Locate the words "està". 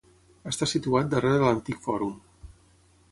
0.51-0.67